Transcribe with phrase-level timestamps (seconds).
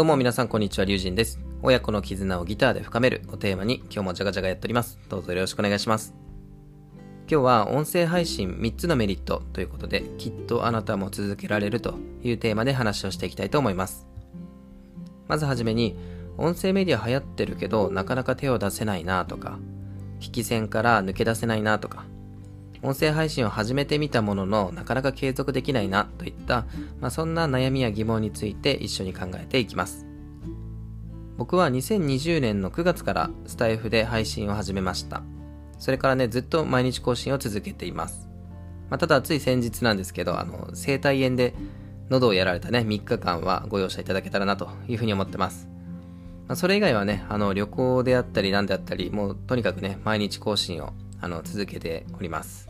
[0.00, 1.38] どうも皆さんこんにちは、りゅうじんです。
[1.60, 4.98] 親子の絆をギターで深めるをテーマに今日もジャガジャガやっております。
[5.10, 6.14] どうぞよろしくお願いします。
[7.30, 14.06] 今日は音声配信3つのメリットということで、きっとあなたも続けられるというテーマで話をしていきたいと思います。
[15.28, 15.98] まずはじめに、
[16.38, 19.58] 音声メディア流行ってるけどなかなか手を出せないなとか、
[20.18, 22.06] 聞き戦から抜け出せないなとか、
[22.82, 26.66] 音声配信を始めてみたもののなかなか継続できないなといった、
[27.00, 30.06] まあ、そんな悩みや疑問について一緒に考えていきます。
[31.36, 35.22] 僕は2020年の9月からスタイフで配信を始めました。
[35.78, 38.28] それからねずっと毎日更新を続けています、
[38.90, 41.54] まあ、ただつい先日なんですけどあの生体炎で
[42.10, 45.70] 喉をやられたね3日間はご容赦いただけたらなというふうに思ってます。
[46.50, 52.68] ま、それ以外はね、あの旅行であったり何であったり、もうとにかくね、毎日更新をあの続けております。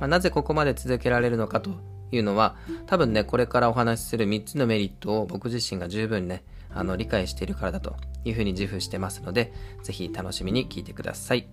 [0.00, 1.70] まあ、なぜここまで続けられるのかと
[2.12, 11.46] いうのは、多分ね、これからお話しする3つのメリットを僕自身が十分ね、あの理解しているからだというふうに自負してますので、ぜひ楽しみに聞いてください。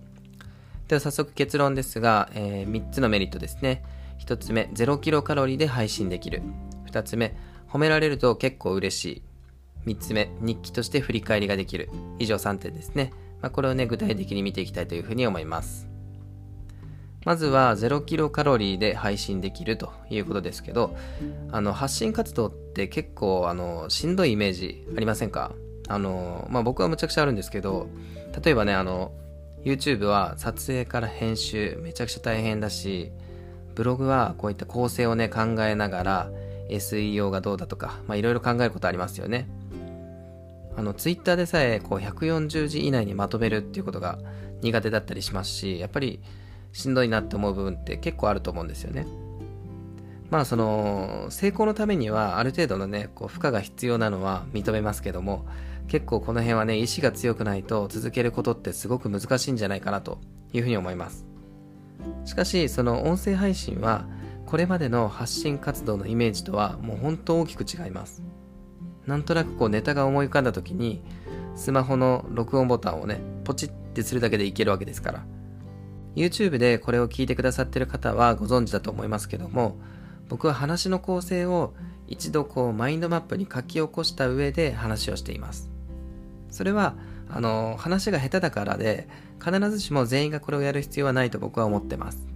[0.88, 3.84] では早速結論ですが、えー、3つのメリットですね。
[4.20, 6.42] 1つ目、0キロカロリーで配信できる。
[6.90, 7.36] 2つ目、
[7.68, 9.22] 褒められると結構嬉しい。
[9.86, 11.90] 3つ目、日記として振り返りができる。
[12.18, 13.12] 以上3点ですね。
[13.40, 15.87] まあ、これをね、具体的に見ていきたいというふうに思います。
[17.24, 20.96] まずは0キロカロリーで配信できるということですけど、
[21.52, 25.52] あの発信活動って結構あのしんどいイメージありませんか？
[25.88, 27.88] あの、まあ、僕はむちゃくちゃあるんですけど、
[28.44, 29.12] 例えばね、あの、
[29.64, 33.10] YouTube は撮影から編集めちゃくちゃ大変だし、
[33.74, 36.30] ブログはこういった構成をね、考えながら
[36.68, 39.48] SEO がどうだとか、まあいろいろ考えることありますよね。
[40.76, 44.18] あの、Twitter でさえこう140字以内にまとめるっていうことが
[44.60, 46.20] 苦手だったりしますし、やっぱり
[46.72, 49.06] しんどいなって思う部分って結構あると思うんですよね。
[50.30, 55.46] まあその成功のためにはある程度のねこう負荷が必要なのは認めますけども
[55.86, 60.18] 結構この辺はね意志が強くないと続けることってすごく難しいんじゃないかなと
[60.52, 61.26] いうふうに思います。
[62.24, 64.06] しかしその音声配信は
[64.46, 68.22] これまでの発信活動のイメージとはもう本当大きく違います。
[69.06, 71.02] なんとなくこうネタが思い浮かんだ時に
[71.56, 75.24] スマホの録音ボタンをねポチってするだけでいけるわけですから。
[76.16, 79.76] YouTube でこれを聞いてくださってる方はご存知だと思いますけども
[80.28, 81.74] 僕は話の構成を
[82.06, 85.70] 一度こうマインドマップに書き起こした上で話をしています。
[86.50, 86.94] それは
[87.30, 89.08] あの話が下手だからで
[89.42, 92.26] 必ずしも全員がこれをやる必要はないと僕は思ってます、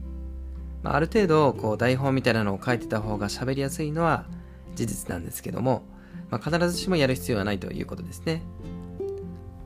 [0.83, 4.27] まあ、ある程度こう台本みたいなのを書いてた方が喋りやすいのは
[4.75, 5.83] 事実なんですけども、
[6.31, 8.43] まあ、必ずしもやる必要はないということですね。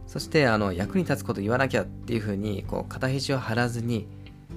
[0.07, 4.07] そしてあの役に立つこと言わなきゃっていうふうにこう肩肘を張らずに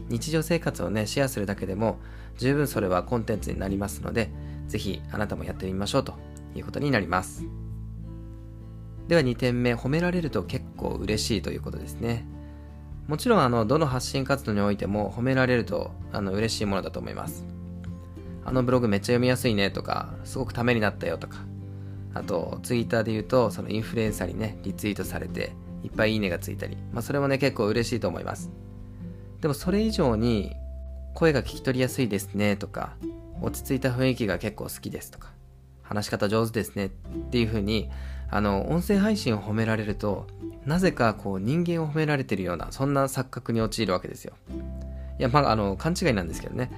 [0.08, 1.98] 日常生活をねシェアするだけでも
[2.38, 4.30] 十分それはコンテンツになりますので
[4.68, 6.14] ぜひあなたもやってみましょうと
[6.56, 7.44] いうことになります。
[9.08, 12.26] では2点目褒められると結構嬉しいということですね。
[13.08, 17.44] もちろんあのどの発信活動においても褒められるとあの嬉しいものだと思います。
[18.46, 21.40] あのブログめっちゃ読みやすいねとかすごくためになったよとか
[22.20, 25.54] あと、ツイッターで言うと、そのインフルエンサーにね、リツイートされて、
[25.84, 28.52] いっぱいいいねがついたり、まあ、それもね、結構嬉しいと思います。
[29.42, 30.54] でも、それ以上に、
[31.14, 32.96] 声が聞き取りやすいですね、とか、
[33.42, 35.32] 落ち着いた雰囲気が結構好きですとか、
[35.82, 36.90] 話し方上手ですねっ
[37.32, 37.90] ていう風に、
[38.30, 40.28] あの、音声配信を褒められると、
[40.66, 44.34] なぜかこう人間を褒められてるような、そんな錯覚に陥るわけですよ。
[45.18, 46.70] いや、まあ、あの、勘違いなんですけどね。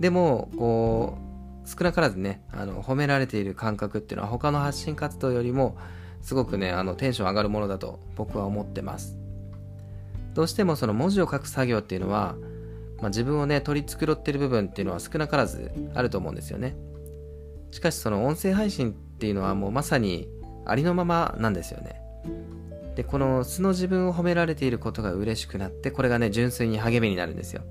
[0.00, 1.27] でも、こう、
[1.68, 5.76] 少なからずね、あの、褒められている感覚っていうのは他の発信活動よりも
[6.22, 9.18] すごくね、あの、テンション上がるものだと僕は思ってます。
[10.32, 12.36] どうしてもその文字を書く作業っていうのは、
[13.00, 16.74] まあ、自分をね、取り繕ってる部分っていうのは少なからずあると思うんですよね。
[17.70, 20.26] しかしその音声配信っていうのはもうまさに
[20.64, 22.00] ありのままなんですよね。
[22.96, 27.62] で、この素の自分を褒められていることが嬉しくなって、これがね、純粋に励みになるんですよ。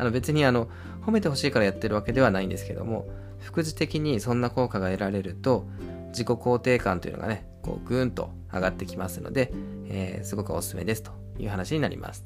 [0.00, 0.68] あの別にあの
[1.04, 3.06] 褒めてほしいからやってるわけではないんですけども
[3.38, 5.66] 副次的にそんな効果が得られると
[6.08, 9.52] 自己肯定感というのがねこうぐーんと上がってきますので、
[9.86, 12.24] えー、すごくおすすめですという話になります。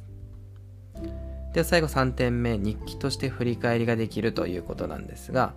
[1.53, 5.55] では最後3点目日記として振り返りができるということなんですが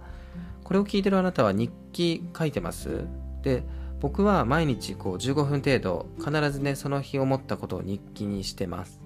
[0.64, 3.06] これを聞いてるあなたは日記書いてます？
[3.44, 3.64] で
[4.00, 9.00] 僕は毎日こう15分程度必ずねその日思ったことを日記にしてます。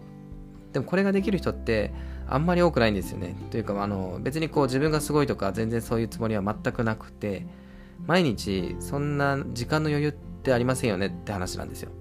[0.74, 1.94] でもこれができる人って
[2.32, 3.36] あんまり多くないんですよね。
[3.52, 7.46] というか、あの、別にこう自分がすごいとか全然そういうつもりは全くなくて、
[8.08, 11.92] 毎日そんな時間の余裕ってありませんよねって話なんですよ。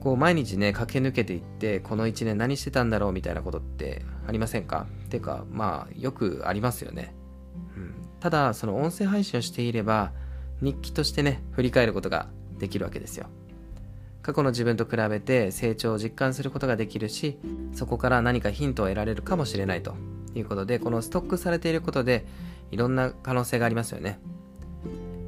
[0.00, 4.86] こう毎日ね、駆け抜けていって、この1年何してたんだろうみたいなことってありませんか？
[5.06, 7.14] っていうか、まあ、よくありますよね。
[7.76, 10.12] うん、ただ、その音声配信をしていれば、
[10.60, 13.26] 日記としてね、振り返ることができるわけですよ。
[14.22, 17.38] 過去の自分と比べて成長を実感することができるし、
[17.72, 19.94] そこから何かヒントを得られるかもしれないと
[20.34, 22.26] いうことで、このストックされていることで、
[22.70, 24.20] いろんな可能性がありますよね。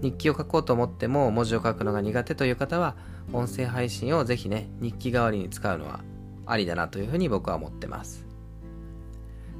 [0.02, 2.96] 日記を書こうと思っても文字を書くのが苦手という方は、
[3.32, 6.00] 音声配信をぜひね、日記代わりに使うのは
[6.46, 8.26] ありだなというふうに僕は思ってます。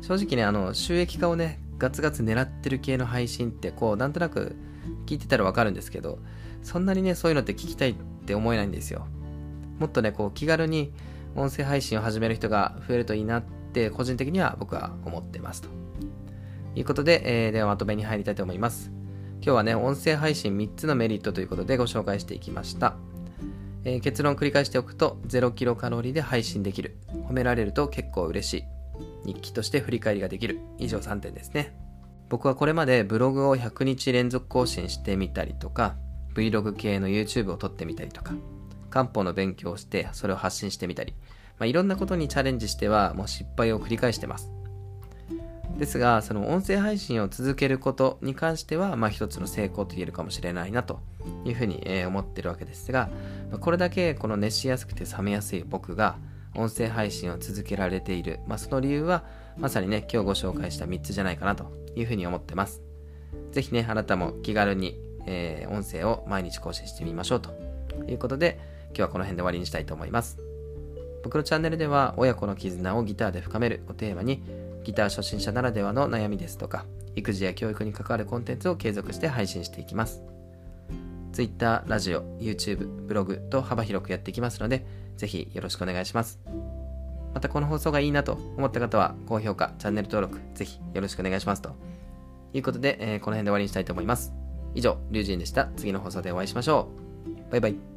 [0.00, 4.56] 正直ね、あの、収益化をね、ガツガツ狙ってる系の配信って、こう、なんとなく
[5.06, 6.18] 聞いてたらわかるんですけど、
[6.62, 7.94] そんなにね、そういうのって聞きたいっ
[8.26, 9.06] て思えないんですよ。
[9.80, 10.92] もっとね、こう、気軽に
[11.34, 15.68] 音声配信を始める人が増えるといいなって、個人的には僕は思ってますと。
[16.76, 18.92] いうことで、えー、ではまとめに入りたいと思います。
[19.42, 22.94] 今日はね、音声配信3つのメリットということでご紹介していきました。
[23.84, 26.98] えー、結論を繰り返しておくと、0キロカロリーで配信できる。
[27.28, 28.64] 褒められると結構嬉しい。
[29.24, 30.60] 日記として振り返りができる。
[30.78, 31.74] 以上3点ですね。
[32.28, 35.96] 僕はこれまでブログを100日連続更新してみたりとか、
[36.34, 38.34] Vlog 系の YouTube を撮ってみたりとか、
[38.90, 41.14] 漢方の勉強をしてそれを発信してみたり、
[41.58, 44.52] まあ、いろんなことにチャレンジしてはもう失敗を繰り返してます。
[45.78, 51.00] ですが、その音声配信を続けることに関しては、まあ一つの成功と言えるかもしれないなと
[51.44, 53.08] いうふうに思ってるわけですが、
[53.60, 56.18] これだけこの熱しやすくて冷めやすい僕が
[56.54, 59.24] 音声配信を続けられている、まあ、その理由は
[59.56, 62.82] まさにね、今日ご紹介した3つじゃないかなというふうに思ってます。
[63.52, 67.50] ぜひね、あなたも気軽に、えー、音声を毎日更新してみましょうと
[68.08, 68.60] いうことで、
[68.90, 70.38] 今日はこの辺で終わりにしたいと思います。
[71.22, 74.42] 僕のチャンネルでは、親子の絆をギターで深めるをテーマに、
[74.84, 80.22] ギター初心者ならではの悩みですとか、育児や教育に関わるコンテンツを継続して配信していきます。
[81.32, 86.40] Twitter、ラジオ、YouTube、ブログと幅広くやっていきますので、ぜひよろしくお願いします。
[87.34, 91.62] またこの放送がいいなと思った方は、高評価、チャンネル登録、ぜひよろしくお願いします。
[91.62, 91.76] と
[92.52, 94.32] いうことで、えー、この辺で終わりにしたいと思います。
[94.74, 95.68] 以上、リュウジンでした。
[95.76, 96.88] 次の放送でお会いしましょ
[97.48, 97.50] う。
[97.50, 97.89] バイバイ。